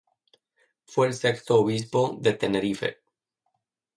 [0.85, 2.97] Fue el sexto obispo de Tenerife.